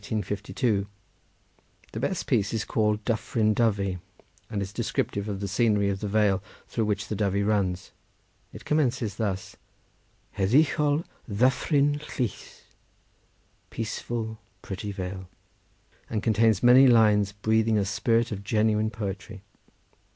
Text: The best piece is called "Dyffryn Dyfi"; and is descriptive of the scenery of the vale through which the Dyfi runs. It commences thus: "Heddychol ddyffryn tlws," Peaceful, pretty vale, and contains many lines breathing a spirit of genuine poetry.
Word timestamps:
The 0.03 0.79
best 1.99 2.25
piece 2.25 2.55
is 2.55 2.65
called 2.65 3.05
"Dyffryn 3.05 3.53
Dyfi"; 3.53 3.99
and 4.49 4.59
is 4.59 4.73
descriptive 4.73 5.29
of 5.29 5.41
the 5.41 5.47
scenery 5.47 5.89
of 5.89 5.99
the 5.99 6.07
vale 6.07 6.41
through 6.67 6.85
which 6.85 7.07
the 7.07 7.15
Dyfi 7.15 7.45
runs. 7.45 7.91
It 8.51 8.65
commences 8.65 9.17
thus: 9.17 9.57
"Heddychol 10.35 11.05
ddyffryn 11.29 11.99
tlws," 11.99 12.61
Peaceful, 13.69 14.39
pretty 14.63 14.91
vale, 14.91 15.29
and 16.09 16.23
contains 16.23 16.63
many 16.63 16.87
lines 16.87 17.31
breathing 17.33 17.77
a 17.77 17.85
spirit 17.85 18.31
of 18.31 18.43
genuine 18.43 18.89
poetry. 18.89 19.43